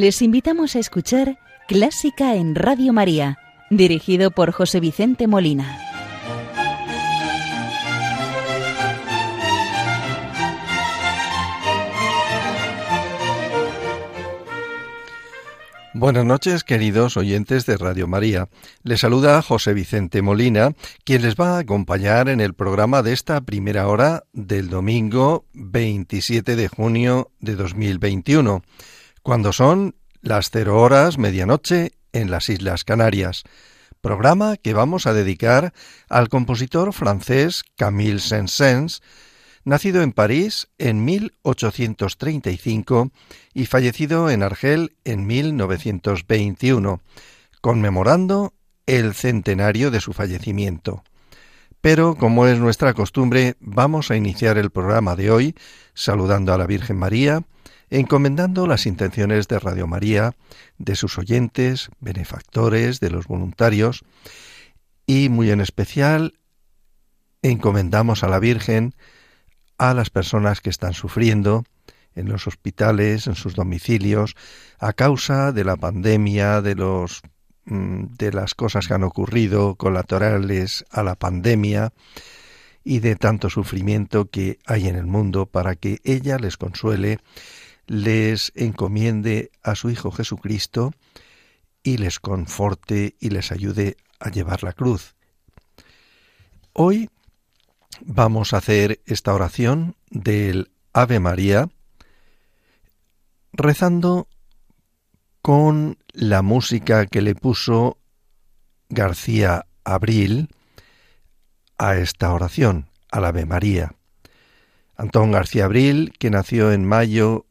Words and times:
Les 0.00 0.22
invitamos 0.22 0.76
a 0.76 0.78
escuchar 0.78 1.40
Clásica 1.66 2.36
en 2.36 2.54
Radio 2.54 2.92
María, 2.92 3.36
dirigido 3.68 4.30
por 4.30 4.52
José 4.52 4.78
Vicente 4.78 5.26
Molina. 5.26 5.76
Buenas 15.94 16.24
noches, 16.24 16.62
queridos 16.62 17.16
oyentes 17.16 17.66
de 17.66 17.76
Radio 17.76 18.06
María. 18.06 18.48
Les 18.84 19.00
saluda 19.00 19.42
José 19.42 19.74
Vicente 19.74 20.22
Molina, 20.22 20.74
quien 21.02 21.22
les 21.22 21.34
va 21.34 21.56
a 21.56 21.58
acompañar 21.58 22.28
en 22.28 22.40
el 22.40 22.54
programa 22.54 23.02
de 23.02 23.14
esta 23.14 23.40
primera 23.40 23.88
hora 23.88 24.22
del 24.32 24.70
domingo 24.70 25.44
27 25.54 26.54
de 26.54 26.68
junio 26.68 27.32
de 27.40 27.56
2021 27.56 28.62
cuando 29.28 29.52
son 29.52 29.94
las 30.22 30.48
cero 30.48 30.80
horas 30.80 31.18
medianoche 31.18 31.92
en 32.14 32.30
las 32.30 32.48
Islas 32.48 32.82
Canarias, 32.82 33.42
programa 34.00 34.56
que 34.56 34.72
vamos 34.72 35.06
a 35.06 35.12
dedicar 35.12 35.74
al 36.08 36.30
compositor 36.30 36.94
francés 36.94 37.62
Camille 37.76 38.20
Saint-Saëns, 38.20 39.02
nacido 39.64 40.00
en 40.00 40.12
París 40.12 40.68
en 40.78 41.04
1835 41.04 43.10
y 43.52 43.66
fallecido 43.66 44.30
en 44.30 44.42
Argel 44.42 44.96
en 45.04 45.26
1921, 45.26 47.02
conmemorando 47.60 48.54
el 48.86 49.12
centenario 49.12 49.90
de 49.90 50.00
su 50.00 50.14
fallecimiento. 50.14 51.04
Pero, 51.82 52.14
como 52.14 52.46
es 52.46 52.58
nuestra 52.58 52.94
costumbre, 52.94 53.56
vamos 53.60 54.10
a 54.10 54.16
iniciar 54.16 54.56
el 54.56 54.70
programa 54.70 55.16
de 55.16 55.30
hoy 55.30 55.54
saludando 55.92 56.54
a 56.54 56.58
la 56.58 56.66
Virgen 56.66 56.96
María, 56.96 57.42
encomendando 57.90 58.66
las 58.66 58.86
intenciones 58.86 59.48
de 59.48 59.58
Radio 59.58 59.86
María, 59.86 60.34
de 60.78 60.96
sus 60.96 61.18
oyentes, 61.18 61.88
benefactores, 62.00 63.00
de 63.00 63.10
los 63.10 63.26
voluntarios 63.26 64.04
y 65.06 65.28
muy 65.28 65.50
en 65.50 65.60
especial 65.60 66.34
encomendamos 67.42 68.24
a 68.24 68.28
la 68.28 68.38
Virgen 68.38 68.94
a 69.78 69.94
las 69.94 70.10
personas 70.10 70.60
que 70.60 70.70
están 70.70 70.92
sufriendo 70.92 71.64
en 72.14 72.28
los 72.28 72.46
hospitales, 72.48 73.28
en 73.28 73.36
sus 73.36 73.54
domicilios, 73.54 74.34
a 74.80 74.92
causa 74.92 75.52
de 75.52 75.64
la 75.64 75.76
pandemia, 75.76 76.60
de 76.62 76.74
los 76.74 77.22
mm, 77.64 78.06
de 78.18 78.32
las 78.32 78.54
cosas 78.54 78.88
que 78.88 78.94
han 78.94 79.04
ocurrido 79.04 79.76
colaterales 79.76 80.84
a 80.90 81.04
la 81.04 81.14
pandemia 81.14 81.92
y 82.82 82.98
de 83.00 83.16
tanto 83.16 83.50
sufrimiento 83.50 84.30
que 84.30 84.58
hay 84.66 84.88
en 84.88 84.96
el 84.96 85.06
mundo 85.06 85.46
para 85.46 85.76
que 85.76 86.00
ella 86.04 86.38
les 86.38 86.56
consuele 86.56 87.18
les 87.88 88.52
encomiende 88.54 89.50
a 89.62 89.74
su 89.74 89.90
Hijo 89.90 90.12
Jesucristo 90.12 90.92
y 91.82 91.96
les 91.96 92.20
conforte 92.20 93.16
y 93.18 93.30
les 93.30 93.50
ayude 93.50 93.96
a 94.20 94.30
llevar 94.30 94.62
la 94.62 94.74
cruz. 94.74 95.16
Hoy 96.74 97.10
vamos 98.02 98.52
a 98.52 98.58
hacer 98.58 99.00
esta 99.06 99.34
oración 99.34 99.96
del 100.10 100.70
Ave 100.92 101.18
María 101.18 101.70
rezando 103.52 104.28
con 105.40 105.98
la 106.12 106.42
música 106.42 107.06
que 107.06 107.22
le 107.22 107.34
puso 107.34 107.98
García 108.90 109.66
Abril 109.82 110.50
a 111.78 111.96
esta 111.96 112.32
oración, 112.34 112.90
al 113.10 113.24
Ave 113.24 113.46
María. 113.46 113.94
Antón 114.96 115.32
García 115.32 115.64
Abril, 115.64 116.12
que 116.18 116.28
nació 116.28 116.72
en 116.72 116.84
mayo 116.84 117.46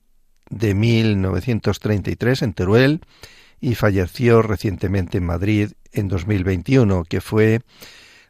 de 0.49 0.73
1933 0.73 2.41
en 2.41 2.53
Teruel 2.53 3.01
y 3.59 3.75
falleció 3.75 4.41
recientemente 4.41 5.17
en 5.17 5.25
Madrid 5.25 5.71
en 5.91 6.07
2021, 6.07 7.03
que 7.05 7.21
fue 7.21 7.61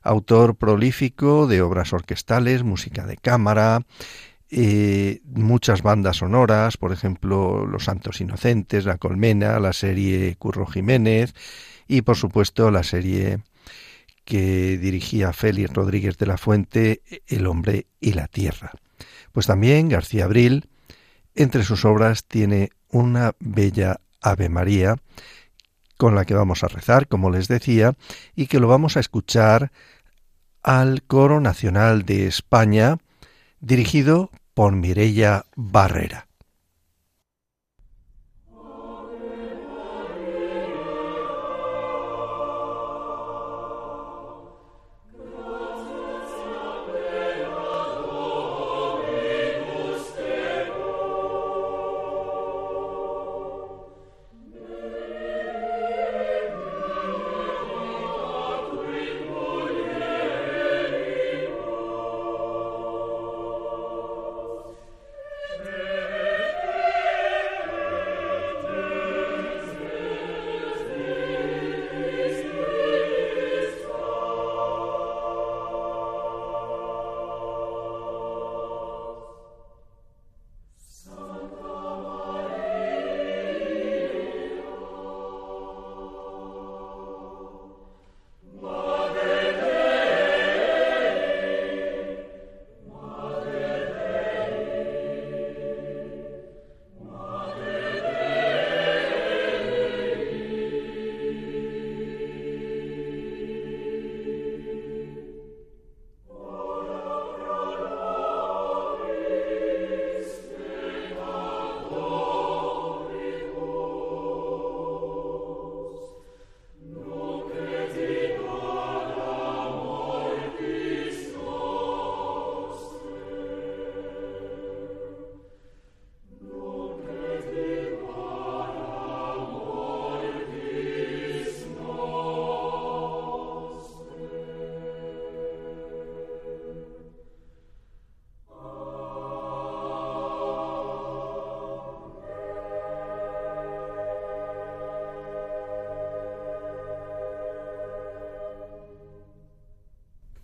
autor 0.01 0.55
prolífico 0.55 1.47
de 1.47 1.61
obras 1.61 1.93
orquestales, 1.93 2.63
música 2.63 3.05
de 3.05 3.17
cámara, 3.17 3.81
eh, 4.49 5.19
muchas 5.25 5.81
bandas 5.81 6.17
sonoras, 6.17 6.77
por 6.77 6.93
ejemplo 6.93 7.65
Los 7.65 7.85
Santos 7.85 8.21
Inocentes, 8.21 8.85
La 8.85 8.97
Colmena, 8.97 9.59
la 9.59 9.73
serie 9.73 10.35
Curro 10.37 10.65
Jiménez 10.65 11.33
y 11.87 12.01
por 12.01 12.15
supuesto 12.15 12.71
la 12.71 12.83
serie 12.83 13.39
que 14.23 14.77
dirigía 14.77 15.33
Félix 15.33 15.73
Rodríguez 15.73 16.17
de 16.17 16.25
la 16.27 16.37
Fuente, 16.37 17.01
El 17.27 17.45
hombre 17.47 17.87
y 17.99 18.13
la 18.13 18.27
tierra. 18.27 18.71
Pues 19.33 19.47
también 19.47 19.89
García 19.89 20.25
Abril 20.25 20.69
entre 21.37 21.63
sus 21.63 21.85
obras 21.85 22.25
tiene 22.25 22.71
una 22.89 23.33
bella 23.39 24.01
Ave 24.21 24.49
María 24.49 24.97
con 25.97 26.15
la 26.15 26.25
que 26.25 26.33
vamos 26.33 26.63
a 26.63 26.67
rezar, 26.67 27.07
como 27.07 27.31
les 27.31 27.47
decía, 27.47 27.95
y 28.35 28.47
que 28.47 28.59
lo 28.59 28.67
vamos 28.67 28.97
a 28.97 28.99
escuchar 28.99 29.71
al 30.61 31.01
Coro 31.03 31.39
Nacional 31.39 32.03
de 32.03 32.27
España, 32.27 32.97
dirigido 33.59 34.29
por 34.53 34.73
Mirella 34.73 35.45
Barrera. 35.55 36.26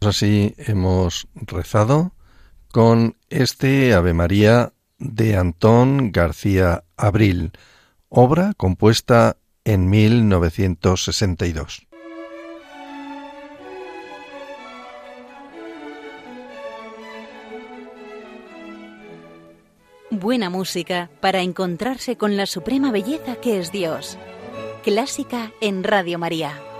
Así 0.05 0.53
hemos 0.57 1.27
rezado 1.35 2.13
con 2.71 3.15
este 3.29 3.93
Ave 3.93 4.13
María 4.13 4.73
de 4.97 5.37
Antón 5.37 6.11
García 6.11 6.83
Abril, 6.97 7.51
obra 8.09 8.53
compuesta 8.57 9.37
en 9.63 9.89
1962. 9.89 11.87
buena 20.23 20.49
música 20.49 21.09
para 21.19 21.41
encontrarse 21.41 22.15
con 22.15 22.37
la 22.37 22.45
suprema 22.45 22.91
belleza 22.91 23.35
que 23.35 23.59
es 23.59 23.71
Dios. 23.71 24.17
Clásica 24.83 25.51
en 25.59 25.83
Radio 25.83 26.17
María. 26.17 26.72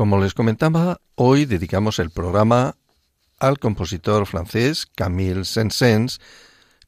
Como 0.00 0.16
les 0.18 0.32
comentaba, 0.32 1.02
hoy 1.14 1.44
dedicamos 1.44 1.98
el 1.98 2.08
programa 2.08 2.74
al 3.38 3.58
compositor 3.58 4.24
francés 4.24 4.86
Camille 4.96 5.44
Saint-Saëns, 5.44 6.22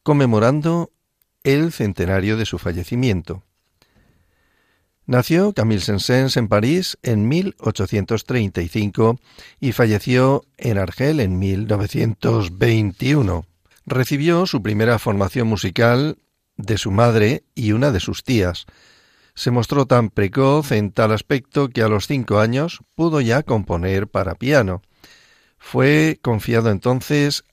conmemorando 0.03 0.93
el 1.45 1.73
centenario 1.73 2.39
de 2.39 2.47
su 2.47 2.57
fallecimiento. 2.57 3.43
Nació 5.05 5.53
Camille 5.53 5.83
Saint-Saëns 5.83 6.39
en 6.39 6.49
París 6.49 6.97
en 7.03 7.29
1835 7.29 9.21
y 9.61 9.73
falleció 9.73 10.47
en 10.57 10.79
Argel 10.79 11.21
en 11.21 11.39
1921. 11.39 13.45
Recibió 13.85 14.47
su 14.47 14.63
primera 14.63 14.99
formación 14.99 15.49
musical 15.49 16.17
de 16.57 16.79
su 16.79 16.91
madre 16.91 17.45
y 17.55 17.73
una 17.73 17.91
de 17.91 18.01
sus 18.01 18.25
tías. 18.25 18.65
Se 19.35 19.51
mostró 19.51 19.87
tan 19.87 20.11
precoz 20.11 20.73
en 20.73 20.93
tal 20.93 21.13
aspecto 21.13 21.69
que 21.69 21.83
a 21.83 21.89
los 21.89 22.07
cinco 22.07 22.39
años 22.39 22.81
pudo 22.95 23.21
ya 23.21 23.43
componer 23.43 24.09
para 24.09 24.35
piano. 24.35 24.83
Fue 25.59 26.19
confiado 26.23 26.71
entonces 26.71 27.45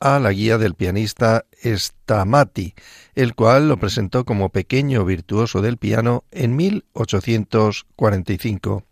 a 0.00 0.18
la 0.18 0.32
guía 0.32 0.58
del 0.58 0.74
pianista 0.74 1.44
Stamati, 1.62 2.74
el 3.14 3.34
cual 3.34 3.68
lo 3.68 3.76
presentó 3.76 4.24
como 4.24 4.48
pequeño 4.48 5.04
virtuoso 5.04 5.60
del 5.60 5.76
piano 5.76 6.24
en 6.30 6.56
1845. 6.56 8.84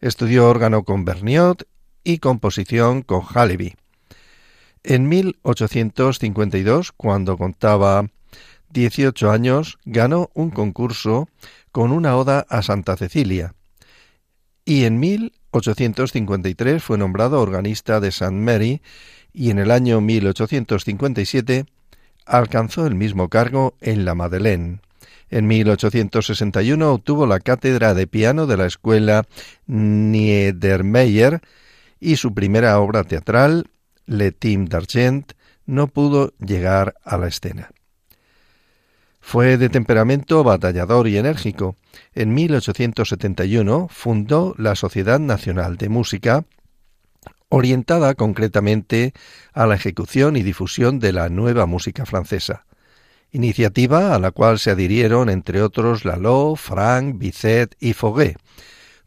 Estudió 0.00 0.48
órgano 0.48 0.84
con 0.84 1.04
Berniot 1.04 1.68
y 2.02 2.16
composición 2.18 3.02
con 3.02 3.22
Haleby. 3.32 3.74
En 4.82 5.08
1852, 5.08 6.90
cuando 6.92 7.36
contaba 7.38 8.06
18 8.72 9.30
años, 9.30 9.78
ganó 9.84 10.30
un 10.34 10.50
concurso 10.50 11.28
con 11.70 11.92
una 11.92 12.16
oda 12.16 12.46
a 12.48 12.62
Santa 12.62 12.96
Cecilia. 12.96 13.54
Y 14.64 14.84
en 14.84 15.00
1853 15.00 16.82
fue 16.82 16.98
nombrado 16.98 17.40
organista 17.40 18.00
de 18.00 18.08
St. 18.08 18.30
Mary 18.32 18.80
y 19.32 19.50
en 19.50 19.58
el 19.58 19.70
año 19.70 20.00
1857 20.00 21.66
alcanzó 22.26 22.86
el 22.86 22.94
mismo 22.94 23.28
cargo 23.28 23.74
en 23.80 24.04
la 24.04 24.14
Madeleine. 24.14 24.80
En 25.30 25.46
1861 25.46 26.92
obtuvo 26.92 27.26
la 27.26 27.40
cátedra 27.40 27.94
de 27.94 28.06
piano 28.06 28.46
de 28.46 28.56
la 28.58 28.66
escuela 28.66 29.24
Niedermeyer 29.66 31.40
y 31.98 32.16
su 32.16 32.34
primera 32.34 32.78
obra 32.78 33.04
teatral, 33.04 33.70
Le 34.04 34.32
Tim 34.32 34.66
d'Argent, 34.66 35.32
no 35.64 35.86
pudo 35.86 36.34
llegar 36.38 36.96
a 37.02 37.16
la 37.16 37.28
escena. 37.28 37.70
Fue 39.22 39.56
de 39.56 39.70
temperamento 39.70 40.44
batallador 40.44 41.08
y 41.08 41.16
enérgico. 41.16 41.76
En 42.12 42.34
1871 42.34 43.88
fundó 43.88 44.54
la 44.58 44.74
Sociedad 44.74 45.20
Nacional 45.20 45.78
de 45.78 45.88
Música, 45.88 46.44
orientada 47.48 48.14
concretamente 48.14 49.14
a 49.54 49.66
la 49.66 49.76
ejecución 49.76 50.36
y 50.36 50.42
difusión 50.42 50.98
de 50.98 51.12
la 51.12 51.30
nueva 51.30 51.64
música 51.64 52.04
francesa, 52.04 52.66
iniciativa 53.30 54.14
a 54.14 54.18
la 54.18 54.32
cual 54.32 54.58
se 54.58 54.72
adhirieron 54.72 55.30
entre 55.30 55.62
otros 55.62 56.04
Lalo, 56.04 56.54
Franck, 56.56 57.16
Bizet 57.16 57.76
y 57.80 57.94
Foguet. 57.94 58.36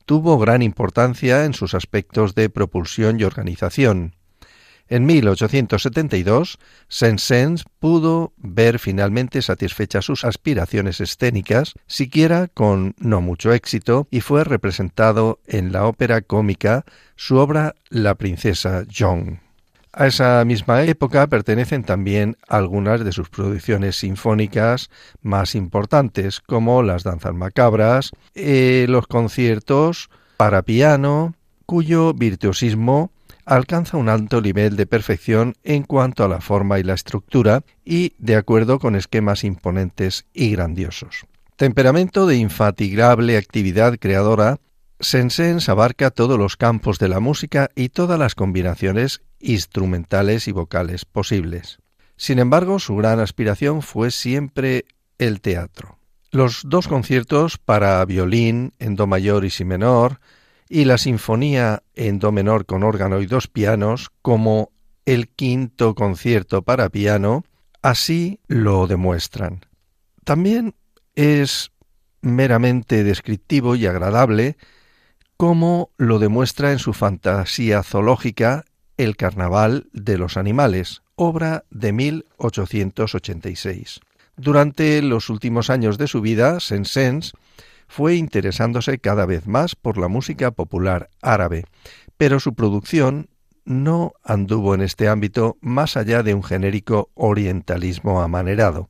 Tuvo 0.05 0.39
gran 0.39 0.61
importancia 0.63 1.45
en 1.45 1.53
sus 1.53 1.75
aspectos 1.75 2.33
de 2.33 2.49
propulsión 2.49 3.19
y 3.19 3.25
organización. 3.25 4.15
En 4.87 5.07
1872, 5.07 6.59
Saint-Saëns 6.89 7.65
pudo 7.79 8.33
ver 8.37 8.77
finalmente 8.77 9.41
satisfechas 9.41 10.05
sus 10.05 10.23
aspiraciones 10.23 11.01
escénicas, 11.01 11.73
siquiera 11.87 12.47
con 12.53 12.93
no 12.99 13.19
mucho 13.19 13.51
éxito, 13.51 14.07
y 14.11 14.21
fue 14.21 14.43
representado 14.43 15.39
en 15.47 15.71
la 15.71 15.87
ópera 15.87 16.21
cómica 16.21 16.85
su 17.15 17.37
obra 17.37 17.73
La 17.89 18.13
princesa 18.13 18.85
John. 18.95 19.39
A 19.91 20.07
esa 20.07 20.43
misma 20.45 20.83
época 20.83 21.25
pertenecen 21.27 21.83
también 21.83 22.37
algunas 22.47 23.03
de 23.03 23.11
sus 23.11 23.29
producciones 23.29 23.95
sinfónicas 23.95 24.91
más 25.21 25.55
importantes, 25.55 26.41
como 26.41 26.83
las 26.83 27.03
danzas 27.03 27.33
macabras, 27.33 28.11
eh, 28.35 28.85
los 28.89 29.07
conciertos 29.07 30.09
para 30.37 30.61
piano, 30.61 31.33
cuyo 31.65 32.13
virtuosismo 32.13 33.11
alcanza 33.45 33.97
un 33.97 34.09
alto 34.09 34.41
nivel 34.41 34.75
de 34.75 34.87
perfección 34.87 35.55
en 35.63 35.83
cuanto 35.83 36.23
a 36.23 36.27
la 36.27 36.41
forma 36.41 36.79
y 36.79 36.83
la 36.83 36.93
estructura 36.93 37.63
y 37.83 38.13
de 38.17 38.35
acuerdo 38.35 38.79
con 38.79 38.95
esquemas 38.95 39.43
imponentes 39.43 40.25
y 40.33 40.51
grandiosos. 40.51 41.25
Temperamento 41.55 42.25
de 42.25 42.37
infatigable 42.37 43.37
actividad 43.37 43.97
creadora, 43.99 44.57
Sensens 44.99 45.69
abarca 45.69 46.09
todos 46.09 46.37
los 46.37 46.57
campos 46.57 46.99
de 46.99 47.07
la 47.07 47.19
música 47.19 47.69
y 47.75 47.89
todas 47.89 48.17
las 48.17 48.35
combinaciones 48.35 49.21
instrumentales 49.39 50.47
y 50.47 50.51
vocales 50.51 51.05
posibles. 51.05 51.79
Sin 52.17 52.39
embargo, 52.39 52.79
su 52.79 52.95
gran 52.95 53.19
aspiración 53.19 53.81
fue 53.81 54.09
siempre 54.11 54.85
el 55.17 55.41
teatro. 55.41 55.99
Los 56.31 56.63
dos 56.65 56.87
conciertos 56.87 57.57
para 57.57 58.03
violín 58.05 58.73
en 58.79 58.95
do 58.95 59.07
mayor 59.07 59.45
y 59.45 59.49
si 59.49 59.63
menor, 59.63 60.19
y 60.67 60.85
la 60.85 60.97
sinfonía 60.97 61.83
en 61.93 62.19
do 62.19 62.31
menor 62.31 62.65
con 62.65 62.83
órgano 62.83 63.21
y 63.21 63.25
dos 63.25 63.47
pianos, 63.47 64.11
como 64.21 64.71
el 65.05 65.29
quinto 65.29 65.95
concierto 65.95 66.63
para 66.63 66.89
piano, 66.89 67.45
así 67.81 68.39
lo 68.47 68.87
demuestran. 68.87 69.65
También 70.23 70.75
es 71.13 71.71
meramente 72.21 73.03
descriptivo 73.03 73.75
y 73.75 73.85
agradable 73.85 74.57
como 75.37 75.91
lo 75.97 76.19
demuestra 76.19 76.71
en 76.71 76.79
su 76.79 76.93
fantasía 76.93 77.83
zoológica 77.83 78.63
El 78.97 79.17
Carnaval 79.17 79.89
de 79.91 80.17
los 80.17 80.37
Animales, 80.37 81.03
obra 81.15 81.65
de 81.69 81.91
1886. 81.93 83.99
Durante 84.37 85.01
los 85.01 85.29
últimos 85.29 85.69
años 85.69 85.97
de 85.97 86.07
su 86.07 86.21
vida, 86.21 86.59
Saint-Saëns 86.59 87.33
fue 87.87 88.15
interesándose 88.15 88.99
cada 88.99 89.25
vez 89.25 89.47
más 89.47 89.75
por 89.75 89.97
la 89.97 90.07
música 90.07 90.51
popular 90.51 91.09
árabe, 91.21 91.65
pero 92.17 92.39
su 92.39 92.53
producción 92.53 93.29
no 93.65 94.13
anduvo 94.23 94.75
en 94.75 94.81
este 94.81 95.07
ámbito 95.07 95.57
más 95.61 95.97
allá 95.97 96.23
de 96.23 96.33
un 96.33 96.43
genérico 96.43 97.09
orientalismo 97.15 98.21
amanerado. 98.21 98.89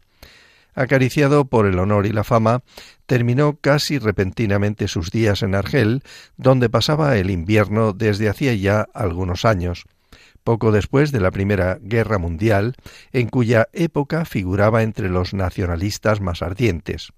Acariciado 0.74 1.46
por 1.46 1.66
el 1.66 1.80
honor 1.80 2.06
y 2.06 2.12
la 2.12 2.26
fama, 2.26 2.62
terminó 3.06 3.58
casi 3.62 3.98
repentinamente 3.98 4.90
sus 4.90 5.10
días 5.10 5.42
en 5.42 5.56
Argel, 5.56 6.04
donde 6.36 6.70
pasaba 6.70 7.16
el 7.18 7.32
invierno 7.32 7.94
desde 7.94 8.28
hacía 8.28 8.54
ya 8.56 8.86
algunos 8.94 9.46
años, 9.46 9.86
poco 10.44 10.74
después 10.74 11.14
de 11.14 11.22
la 11.22 11.32
Primera 11.32 11.80
Guerra 11.82 12.18
Mundial, 12.18 12.76
en 13.14 13.30
cuya 13.30 13.70
época 13.72 14.26
figuraba 14.26 14.84
entre 14.84 15.10
los 15.10 15.34
nacionalistas 15.34 16.20
más 16.20 16.42
ardientes. 16.42 17.14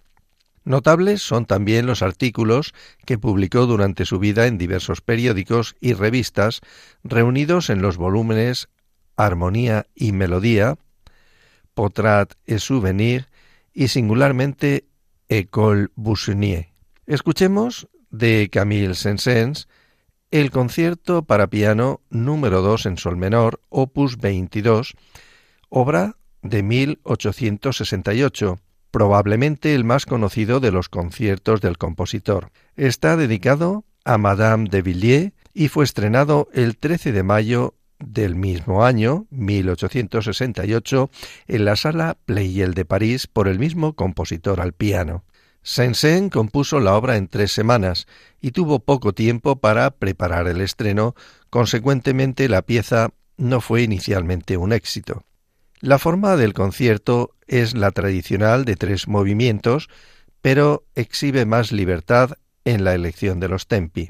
Notables 0.68 1.22
son 1.22 1.46
también 1.46 1.86
los 1.86 2.02
artículos 2.02 2.74
que 3.06 3.18
publicó 3.18 3.68
durante 3.68 4.04
su 4.04 4.20
vida 4.20 4.48
en 4.48 4.58
diversos 4.58 5.00
periódicos 5.00 5.78
y 5.80 5.94
revistas, 5.94 6.60
reunidos 7.06 7.70
en 7.70 7.82
los 7.82 7.96
volúmenes 7.96 8.68
Armonía 9.16 9.86
y 9.96 10.12
Melodía, 10.12 10.76
Potrat 11.74 12.34
et 12.46 12.60
Souvenir 12.60 13.30
y 13.74 13.88
singularmente 13.88 14.84
École 15.30 15.88
Bussonier. 15.96 16.68
Escuchemos 17.06 17.88
de 18.10 18.50
Camille 18.52 18.94
Saint-Saëns 18.94 19.70
el 20.32 20.52
concierto 20.52 21.24
para 21.24 21.48
piano 21.48 22.02
número 22.10 22.62
2 22.62 22.88
en 22.88 22.98
sol 22.98 23.16
menor, 23.16 23.62
opus 23.70 24.18
22, 24.18 24.96
obra 25.70 26.18
de 26.42 26.62
1868 26.62 28.60
probablemente 28.98 29.76
el 29.76 29.84
más 29.84 30.08
conocido 30.08 30.60
de 30.60 30.72
los 30.72 30.90
conciertos 30.90 31.62
del 31.62 31.78
compositor. 31.78 32.50
Está 32.76 33.16
dedicado 33.16 33.86
a 34.06 34.18
Madame 34.18 34.70
de 34.72 34.82
Villiers 34.82 35.34
y 35.54 35.68
fue 35.68 35.86
estrenado 35.86 36.50
el 36.52 36.78
13 36.78 37.12
de 37.12 37.22
mayo 37.22 37.76
del 38.00 38.34
mismo 38.34 38.84
año, 38.84 39.28
1868, 39.30 41.12
en 41.48 41.66
la 41.66 41.76
sala 41.76 42.18
Pleyel 42.26 42.74
de 42.74 42.86
París 42.86 43.28
por 43.28 43.48
el 43.48 43.60
mismo 43.60 43.94
compositor 43.94 44.62
al 44.62 44.74
piano. 44.74 45.26
Saint-Saëns 45.62 46.32
compuso 46.32 46.80
la 46.80 46.96
obra 46.96 47.18
en 47.18 47.28
tres 47.28 47.52
semanas 47.52 48.08
y 48.42 48.50
tuvo 48.50 48.80
poco 48.80 49.14
tiempo 49.14 49.58
para 49.58 49.92
preparar 49.92 50.48
el 50.48 50.60
estreno, 50.60 51.14
consecuentemente 51.52 52.50
la 52.50 52.64
pieza 52.64 53.12
no 53.38 53.62
fue 53.62 53.84
inicialmente 53.84 54.58
un 54.58 54.74
éxito. 54.74 55.22
La 55.80 56.00
forma 56.00 56.36
del 56.38 56.54
concierto 56.54 57.36
es 57.48 57.76
la 57.76 57.92
tradicional 57.92 58.66
de 58.66 58.76
tres 58.76 59.08
movimientos, 59.08 59.90
pero 60.42 60.86
exhibe 60.96 61.46
más 61.46 61.72
libertad 61.72 62.32
en 62.66 62.84
la 62.84 62.96
elección 62.96 63.40
de 63.40 63.48
los 63.48 63.68
tempi. 63.68 64.10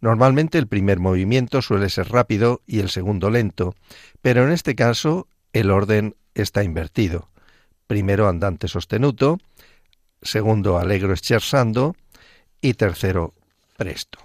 Normalmente 0.00 0.58
el 0.58 0.66
primer 0.66 0.98
movimiento 1.00 1.62
suele 1.62 1.90
ser 1.90 2.10
rápido 2.10 2.62
y 2.66 2.80
el 2.80 2.88
segundo 2.88 3.30
lento, 3.30 3.74
pero 4.20 4.44
en 4.44 4.52
este 4.52 4.74
caso 4.74 5.28
el 5.52 5.70
orden 5.70 6.16
está 6.34 6.64
invertido. 6.64 7.28
Primero 7.86 8.26
andante 8.26 8.66
sostenuto, 8.66 9.38
segundo 10.22 10.78
allegro 10.78 11.14
scherzando 11.14 11.94
y 12.60 12.74
tercero 12.74 13.34
presto. 13.76 14.18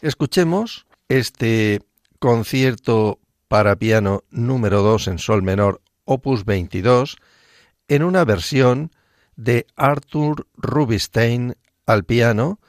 Escuchemos 0.00 0.86
este 1.08 1.80
concierto 2.18 3.18
para 3.48 3.76
piano 3.76 4.22
número 4.30 4.82
2 4.82 5.08
en 5.08 5.18
sol 5.18 5.42
menor, 5.42 5.80
opus 6.04 6.44
22, 6.44 7.16
en 7.88 8.02
una 8.02 8.24
versión 8.24 8.92
de 9.36 9.66
Arthur 9.76 10.46
Rubinstein 10.56 11.56
al 11.86 12.04
piano 12.04 12.60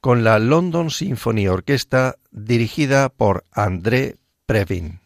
con 0.00 0.24
la 0.24 0.38
London 0.38 0.90
Symphony 0.90 1.48
Orchestra 1.48 2.16
dirigida 2.30 3.08
por 3.08 3.44
André 3.52 4.16
Previn. 4.46 5.00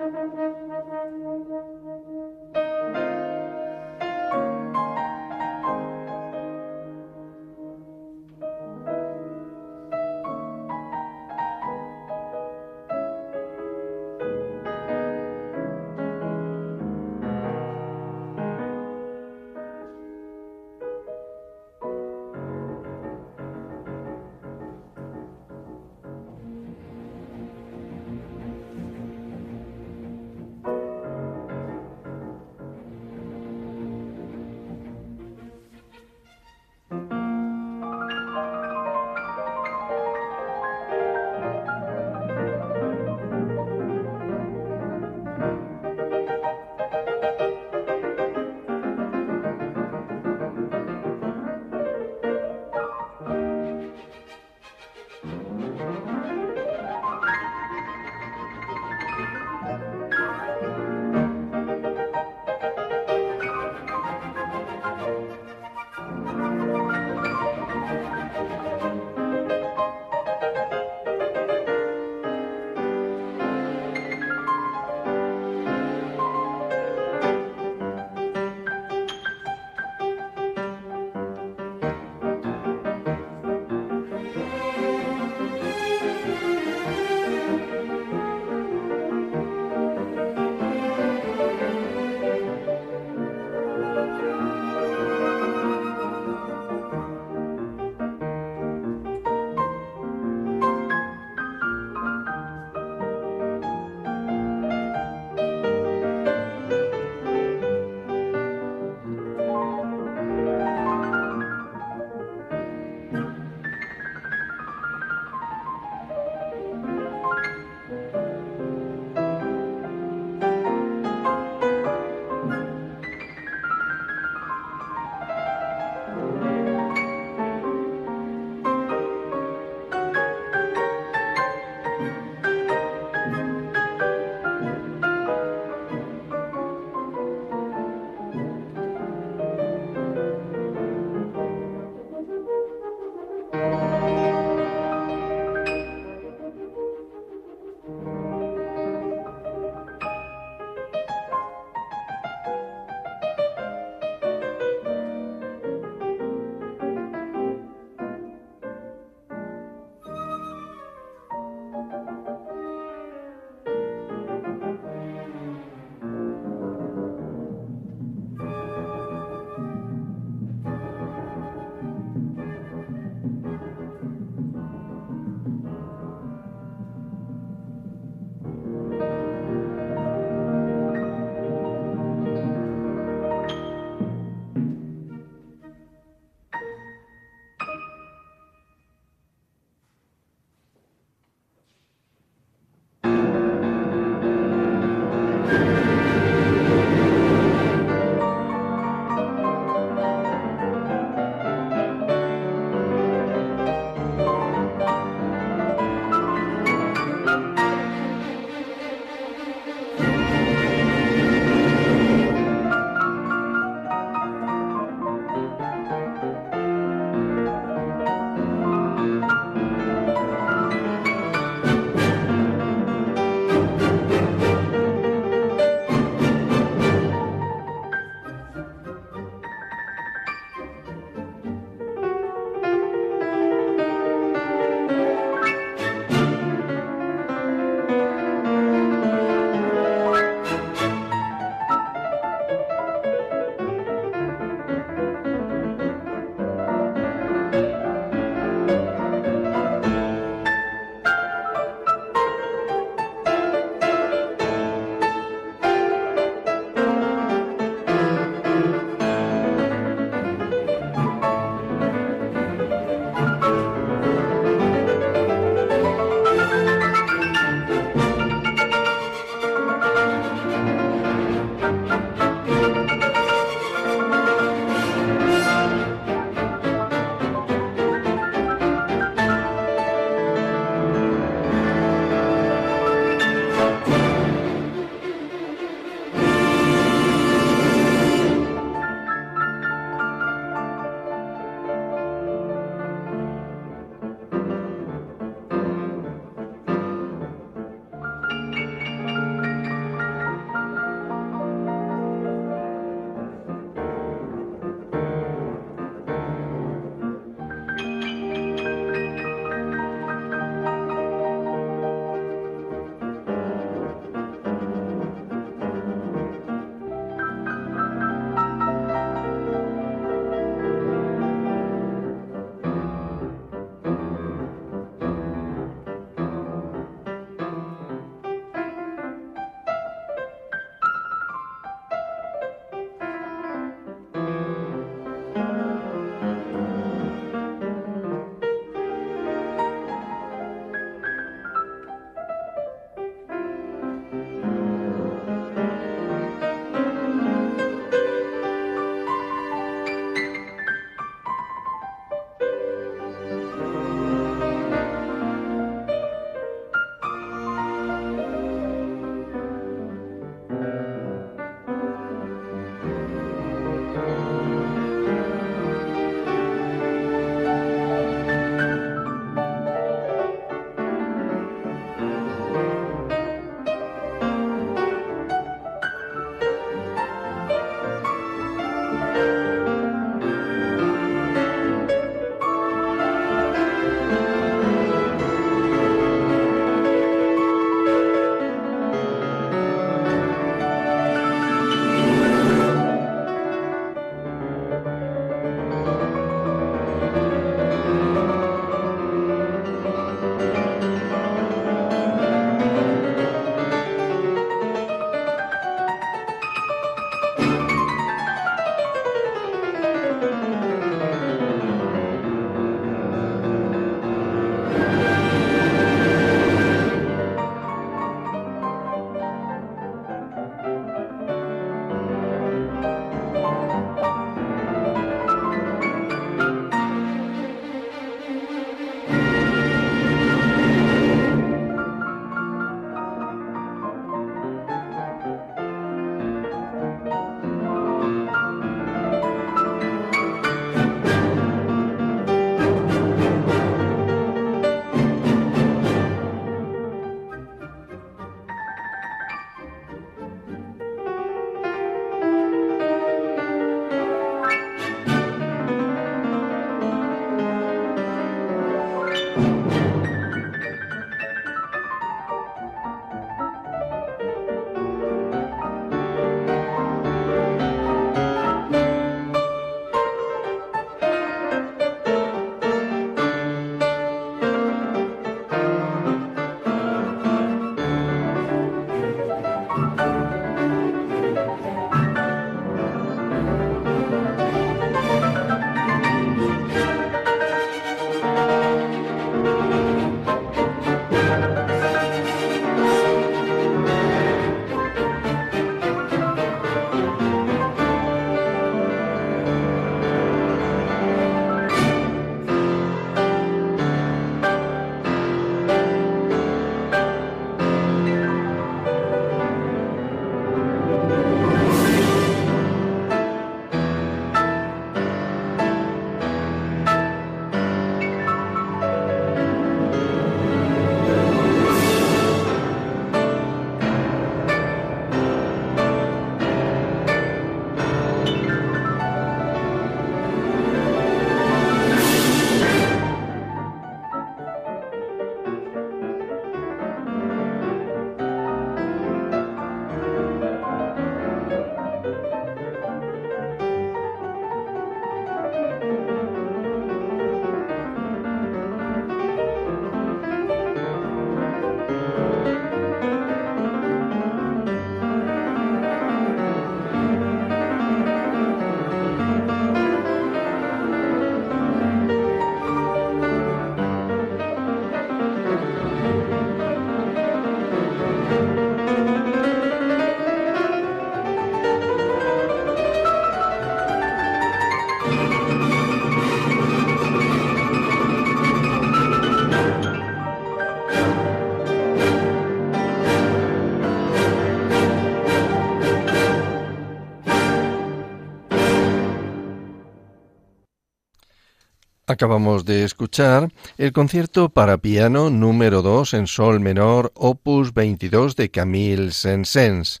Acabamos 592.16 592.64
de 592.64 592.84
escuchar 592.84 593.52
el 593.76 593.92
concierto 593.92 594.48
para 594.48 594.78
piano 594.78 595.28
número 595.28 595.82
2 595.82 596.14
en 596.14 596.26
sol 596.26 596.60
menor, 596.60 597.12
opus 597.14 597.74
22 597.74 598.36
de 598.36 598.50
Camille 598.50 599.12
Saint-Saëns, 599.12 600.00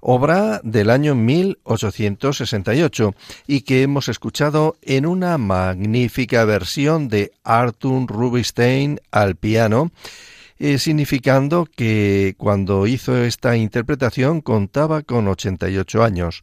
obra 0.00 0.60
del 0.64 0.90
año 0.90 1.14
1868 1.14 3.14
y 3.46 3.62
que 3.62 3.80
hemos 3.80 4.10
escuchado 4.10 4.76
en 4.82 5.06
una 5.06 5.38
magnífica 5.38 6.44
versión 6.44 7.08
de 7.08 7.32
Arthur 7.42 8.06
Rubinstein 8.06 9.00
al 9.10 9.36
piano, 9.36 9.92
eh, 10.58 10.76
significando 10.76 11.64
que 11.64 12.34
cuando 12.36 12.86
hizo 12.86 13.16
esta 13.16 13.56
interpretación 13.56 14.42
contaba 14.42 15.00
con 15.00 15.26
88 15.26 16.04
años 16.04 16.42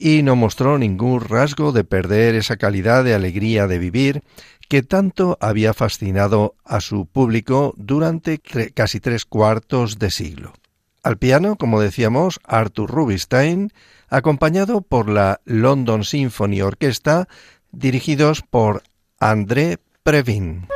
y 0.00 0.22
no 0.22 0.34
mostró 0.34 0.78
ningún 0.78 1.20
rasgo 1.20 1.72
de 1.72 1.84
perder 1.84 2.34
esa 2.34 2.56
calidad 2.56 3.04
de 3.04 3.14
alegría 3.14 3.66
de 3.66 3.78
vivir 3.78 4.22
que 4.68 4.82
tanto 4.82 5.36
había 5.40 5.74
fascinado 5.74 6.54
a 6.64 6.80
su 6.80 7.04
público 7.04 7.74
durante 7.76 8.38
casi 8.38 8.98
tres 8.98 9.26
cuartos 9.26 9.98
de 9.98 10.10
siglo. 10.10 10.54
Al 11.02 11.18
piano, 11.18 11.56
como 11.56 11.80
decíamos, 11.80 12.40
Arthur 12.44 12.90
Rubinstein, 12.90 13.72
acompañado 14.08 14.80
por 14.80 15.10
la 15.10 15.40
London 15.44 16.02
Symphony 16.04 16.62
Orchestra, 16.62 17.28
dirigidos 17.70 18.42
por 18.42 18.82
André 19.18 19.78
Previn. 20.02 20.66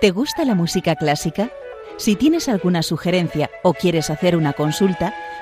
¿Te 0.00 0.10
gusta 0.10 0.44
la 0.44 0.56
música 0.56 0.96
clásica? 0.96 1.50
Si 1.96 2.16
tienes 2.16 2.48
alguna 2.48 2.82
sugerencia 2.82 3.50
o 3.62 3.72
quieres 3.72 4.10
hacer 4.10 4.36
una 4.36 4.52
consulta, 4.52 5.14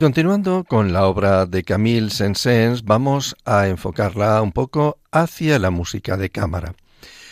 Continuando 0.00 0.64
con 0.64 0.92
la 0.92 1.06
obra 1.06 1.46
de 1.46 1.62
Camille 1.62 2.10
Saint-Saëns, 2.10 2.82
vamos 2.82 3.36
a 3.44 3.68
enfocarla 3.68 4.42
un 4.42 4.50
poco 4.50 4.98
hacia 5.12 5.60
la 5.60 5.70
música 5.70 6.16
de 6.16 6.30
cámara. 6.30 6.74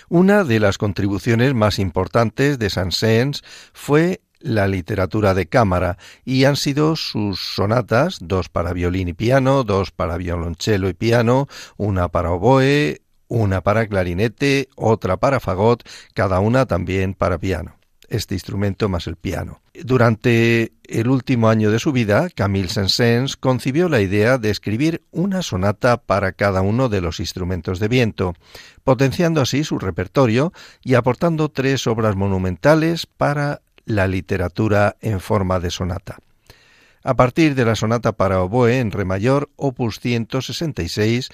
Una 0.09 0.45
de 0.45 0.61
las 0.61 0.79
contribuciones 0.79 1.55
más 1.55 1.81
importantes 1.81 2.61
de 2.61 2.71
Saint-Saëns 2.71 3.43
fue 3.73 4.21
la 4.39 4.69
literatura 4.69 5.35
de 5.35 5.47
cámara 5.47 5.99
y 6.25 6.45
han 6.45 6.55
sido 6.55 6.95
sus 6.95 7.41
sonatas, 7.41 8.19
dos 8.21 8.49
para 8.49 8.73
violín 8.73 9.09
y 9.09 9.13
piano, 9.13 9.65
dos 9.65 9.91
para 9.91 10.17
violonchelo 10.17 10.89
y 10.89 10.95
piano, 10.95 11.49
una 11.77 12.09
para 12.09 12.31
oboe, 12.31 13.03
una 13.27 13.63
para 13.63 13.89
clarinete, 13.89 14.69
otra 14.77 15.17
para 15.17 15.41
fagot, 15.41 15.83
cada 16.15 16.39
una 16.39 16.67
también 16.67 17.15
para 17.15 17.39
piano 17.39 17.82
este 18.13 18.35
instrumento 18.35 18.89
más 18.89 19.07
el 19.07 19.17
piano. 19.17 19.61
Durante 19.75 20.73
el 20.85 21.09
último 21.09 21.49
año 21.49 21.71
de 21.71 21.79
su 21.79 21.93
vida, 21.93 22.29
Camille 22.35 22.69
Saint-Saëns 22.69 23.37
concibió 23.37 23.89
la 23.89 24.01
idea 24.01 24.39
de 24.39 24.51
escribir 24.51 25.03
una 25.11 25.43
sonata 25.43 25.97
para 25.97 26.33
cada 26.33 26.61
uno 26.61 26.89
de 26.89 27.01
los 27.01 27.21
instrumentos 27.21 27.81
de 27.81 27.89
viento, 27.89 28.35
potenciando 28.85 29.41
así 29.41 29.65
su 29.65 29.79
repertorio 29.79 30.53
y 30.83 30.95
aportando 30.95 31.49
tres 31.49 31.87
obras 31.87 32.15
monumentales 32.15 33.07
para 33.07 33.63
la 33.87 34.07
literatura 34.07 34.97
en 35.01 35.21
forma 35.21 35.59
de 35.59 35.71
sonata. 35.71 36.19
A 37.05 37.15
partir 37.15 37.55
de 37.55 37.65
la 37.65 37.75
sonata 37.75 38.13
para 38.13 38.41
oboe 38.43 38.79
en 38.79 38.93
re 38.93 39.05
mayor, 39.05 39.51
opus 39.57 39.99
166, 39.99 41.31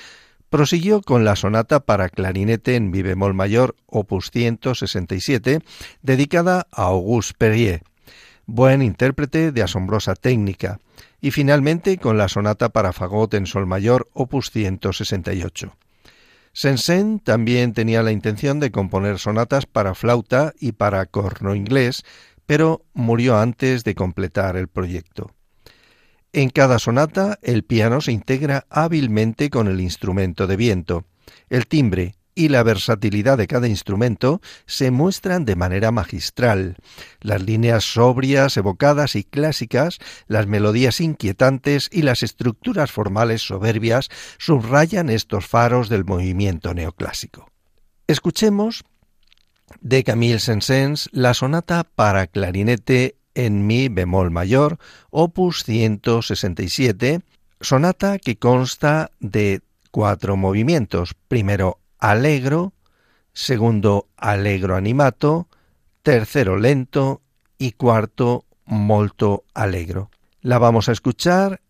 Prosiguió 0.50 1.02
con 1.02 1.24
la 1.26 1.36
sonata 1.36 1.80
para 1.80 2.08
clarinete 2.08 2.74
en 2.74 2.90
mi 2.90 3.02
bemol 3.02 3.34
mayor, 3.34 3.76
opus 3.86 4.30
167, 4.30 5.60
dedicada 6.00 6.66
a 6.72 6.84
Auguste 6.84 7.34
Perrier, 7.36 7.82
buen 8.46 8.80
intérprete 8.80 9.52
de 9.52 9.62
asombrosa 9.62 10.14
técnica, 10.14 10.80
y 11.20 11.32
finalmente 11.32 11.98
con 11.98 12.16
la 12.16 12.28
sonata 12.28 12.70
para 12.70 12.94
fagot 12.94 13.34
en 13.34 13.44
sol 13.44 13.66
mayor, 13.66 14.08
opus 14.14 14.50
168. 14.50 15.76
Sensen 16.54 17.20
también 17.20 17.74
tenía 17.74 18.02
la 18.02 18.10
intención 18.10 18.58
de 18.58 18.70
componer 18.70 19.18
sonatas 19.18 19.66
para 19.66 19.94
flauta 19.94 20.54
y 20.58 20.72
para 20.72 21.04
corno 21.04 21.54
inglés, 21.54 22.04
pero 22.46 22.86
murió 22.94 23.38
antes 23.38 23.84
de 23.84 23.94
completar 23.94 24.56
el 24.56 24.68
proyecto. 24.68 25.30
En 26.38 26.50
cada 26.50 26.78
sonata 26.78 27.40
el 27.42 27.64
piano 27.64 28.00
se 28.00 28.12
integra 28.12 28.64
hábilmente 28.70 29.50
con 29.50 29.66
el 29.66 29.80
instrumento 29.80 30.46
de 30.46 30.54
viento. 30.54 31.04
El 31.48 31.66
timbre 31.66 32.14
y 32.36 32.48
la 32.48 32.62
versatilidad 32.62 33.36
de 33.36 33.48
cada 33.48 33.66
instrumento 33.66 34.40
se 34.64 34.92
muestran 34.92 35.44
de 35.44 35.56
manera 35.56 35.90
magistral. 35.90 36.76
Las 37.20 37.42
líneas 37.42 37.82
sobrias, 37.82 38.56
evocadas 38.56 39.16
y 39.16 39.24
clásicas, 39.24 39.98
las 40.28 40.46
melodías 40.46 41.00
inquietantes 41.00 41.88
y 41.90 42.02
las 42.02 42.22
estructuras 42.22 42.92
formales 42.92 43.42
soberbias 43.42 44.08
subrayan 44.38 45.10
estos 45.10 45.44
faros 45.44 45.88
del 45.88 46.04
movimiento 46.04 46.72
neoclásico. 46.72 47.50
Escuchemos 48.06 48.84
de 49.80 50.04
Camille 50.04 50.38
Saint-Saëns 50.38 51.08
la 51.10 51.34
sonata 51.34 51.82
para 51.82 52.28
clarinete 52.28 53.17
en 53.38 53.68
mi 53.68 53.88
bemol 53.88 54.32
mayor, 54.32 54.78
opus 55.10 55.62
167, 55.62 57.20
sonata 57.60 58.18
que 58.18 58.36
consta 58.36 59.12
de 59.20 59.60
cuatro 59.92 60.36
movimientos. 60.36 61.14
Primero, 61.28 61.78
allegro, 62.00 62.72
segundo, 63.32 64.08
allegro 64.16 64.74
animato, 64.74 65.46
tercero, 66.02 66.56
lento 66.56 67.22
y 67.58 67.72
cuarto, 67.72 68.44
molto 68.64 69.44
allegro. 69.54 70.10
La 70.40 70.58
vamos 70.58 70.88
a 70.88 70.92
escuchar 70.92 71.60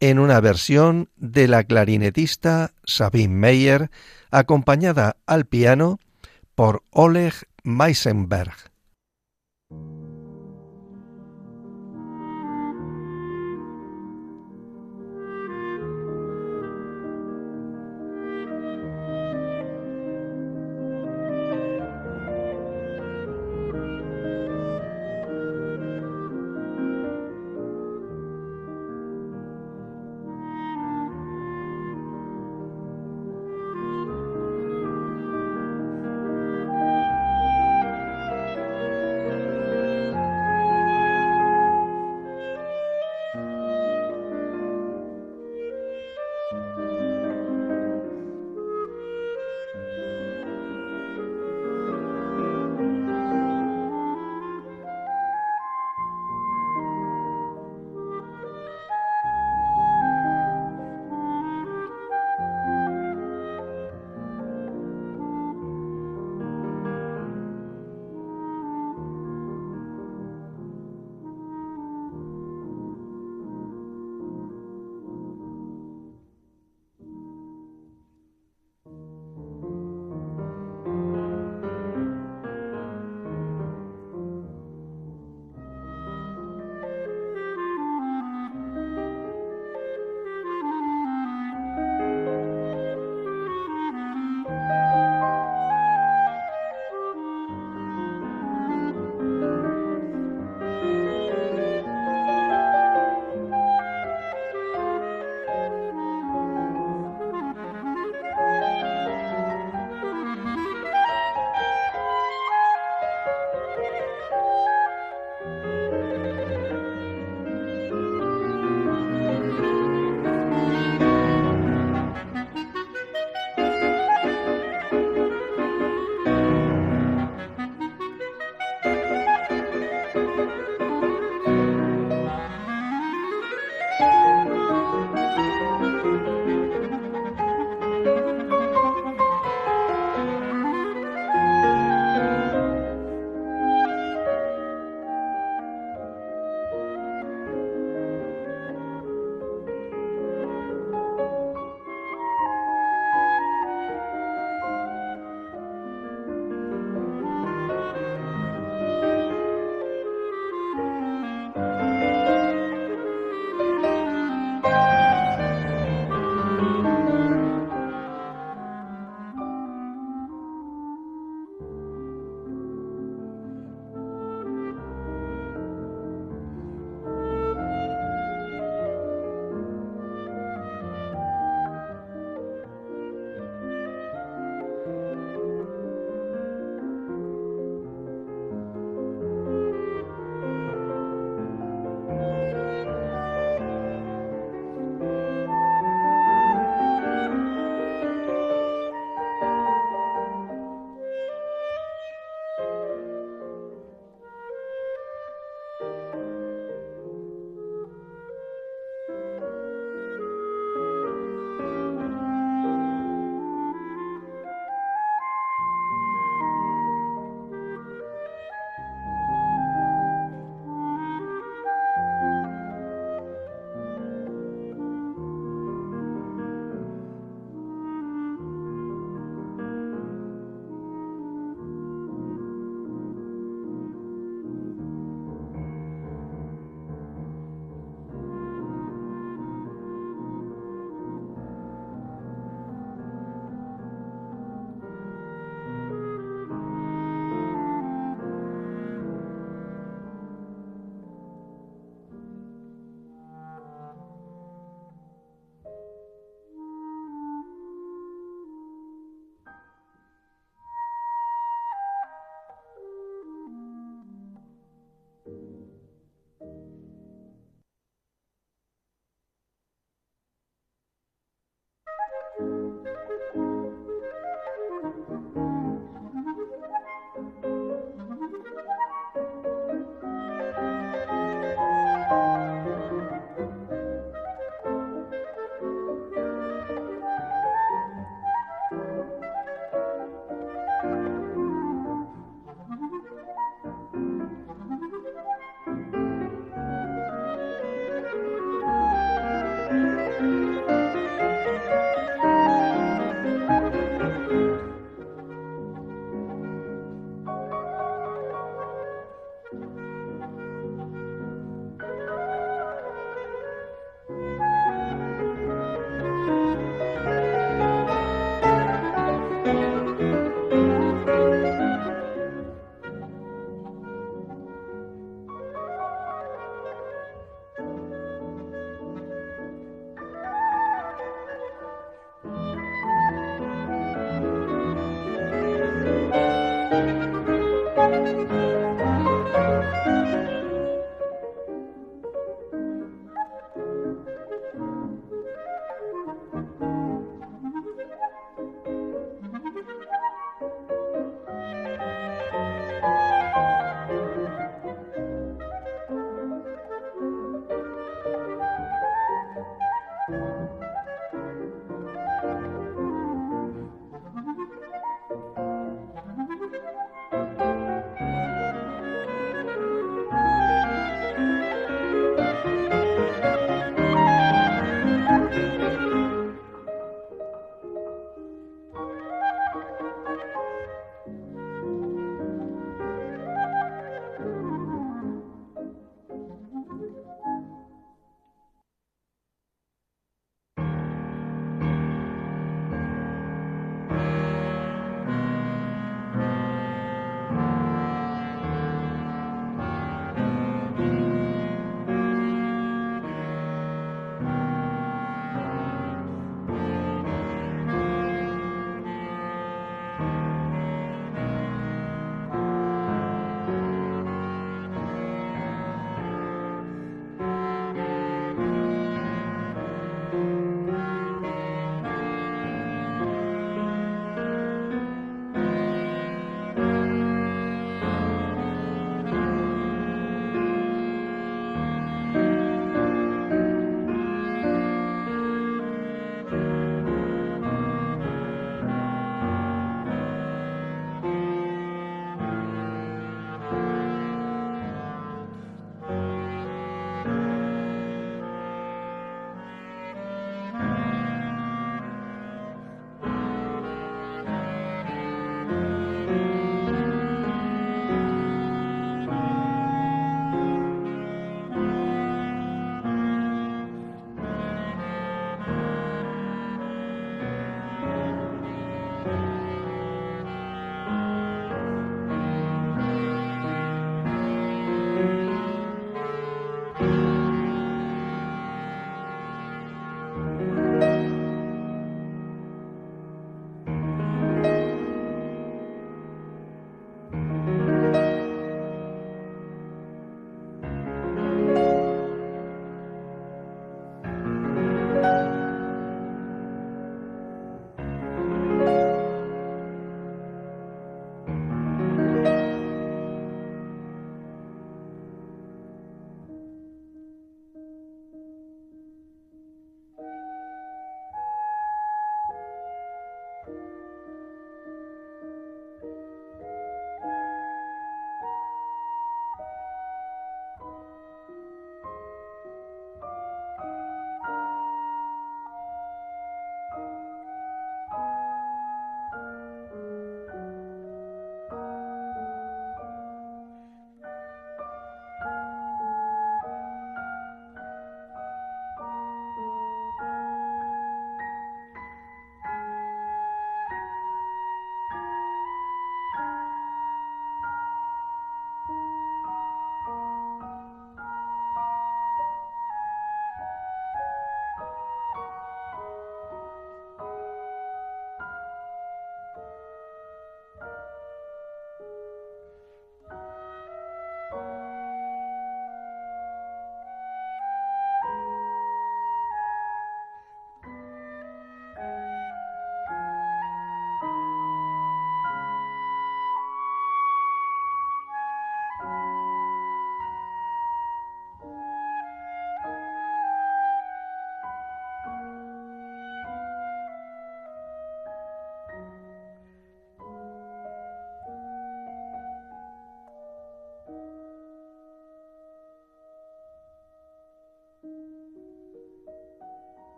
en 0.00 0.18
una 0.18 0.38
versión 0.40 1.08
de 1.16 1.48
la 1.48 1.64
clarinetista 1.64 2.72
Sabine 2.84 3.34
Meyer, 3.34 3.90
acompañada 4.30 5.16
al 5.24 5.46
piano 5.46 5.98
por 6.54 6.82
Oleg 6.90 7.32
Meisenberg. 7.62 8.75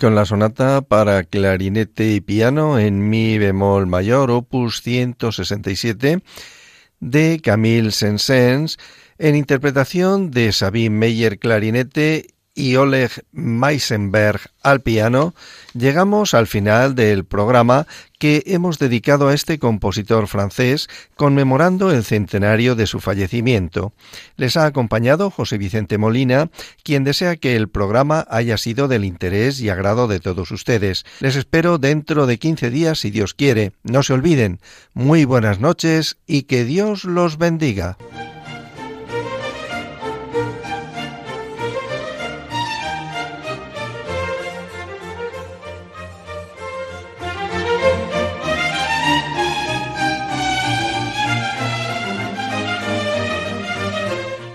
Con 0.00 0.14
la 0.14 0.24
sonata 0.24 0.80
para 0.80 1.24
clarinete 1.24 2.12
y 2.12 2.20
piano 2.22 2.78
en 2.78 3.10
mi 3.10 3.36
bemol 3.36 3.86
mayor, 3.86 4.30
opus 4.30 4.80
167, 4.82 6.22
de 7.00 7.40
Camille 7.42 7.90
Saint-Saëns, 7.90 8.78
en 9.18 9.36
interpretación 9.36 10.30
de 10.30 10.52
Sabine 10.52 10.96
Meyer 10.96 11.38
clarinete 11.38 12.28
y 12.60 12.76
Oleg 12.76 13.10
Meisenberg 13.32 14.40
al 14.62 14.82
piano, 14.82 15.34
llegamos 15.72 16.34
al 16.34 16.46
final 16.46 16.94
del 16.94 17.24
programa 17.24 17.86
que 18.18 18.42
hemos 18.46 18.78
dedicado 18.78 19.28
a 19.28 19.34
este 19.34 19.58
compositor 19.58 20.26
francés 20.26 20.88
conmemorando 21.16 21.90
el 21.90 22.04
centenario 22.04 22.74
de 22.74 22.86
su 22.86 23.00
fallecimiento. 23.00 23.94
Les 24.36 24.58
ha 24.58 24.66
acompañado 24.66 25.30
José 25.30 25.56
Vicente 25.56 25.96
Molina, 25.96 26.50
quien 26.82 27.02
desea 27.02 27.36
que 27.36 27.56
el 27.56 27.70
programa 27.70 28.26
haya 28.28 28.58
sido 28.58 28.88
del 28.88 29.06
interés 29.06 29.58
y 29.60 29.70
agrado 29.70 30.06
de 30.06 30.20
todos 30.20 30.50
ustedes. 30.50 31.06
Les 31.20 31.36
espero 31.36 31.78
dentro 31.78 32.26
de 32.26 32.38
15 32.38 32.68
días 32.68 32.98
si 32.98 33.10
Dios 33.10 33.32
quiere. 33.32 33.72
No 33.84 34.02
se 34.02 34.12
olviden. 34.12 34.60
Muy 34.92 35.24
buenas 35.24 35.60
noches 35.60 36.18
y 36.26 36.42
que 36.42 36.66
Dios 36.66 37.04
los 37.04 37.38
bendiga. 37.38 37.96